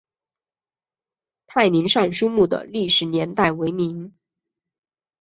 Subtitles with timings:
[1.45, 4.15] 泰宁尚书墓的历史年代为明。